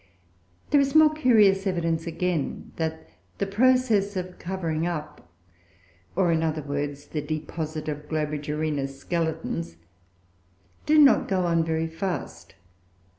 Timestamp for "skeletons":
8.89-9.75